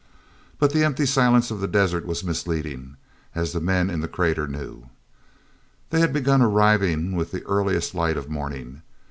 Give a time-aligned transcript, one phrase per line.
[0.57, 2.97] But the empty silence of the desert was misleading,
[3.35, 4.89] as the men in the crater knew.
[5.91, 8.81] hey had begun arriving with the earliest light of morning.